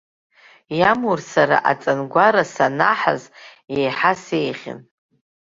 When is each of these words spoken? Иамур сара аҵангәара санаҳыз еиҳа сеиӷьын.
Иамур 0.79 1.19
сара 1.31 1.57
аҵангәара 1.71 2.43
санаҳыз 2.53 3.23
еиҳа 3.77 4.13
сеиӷьын. 4.23 4.79